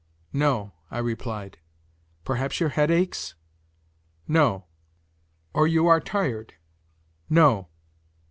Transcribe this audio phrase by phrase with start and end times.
[0.33, 1.59] "No," I replied.
[2.25, 3.35] "Perhaps your head aches?"
[4.27, 4.65] "No."
[5.53, 6.55] "Or you are tired?"
[7.29, 7.67] "No."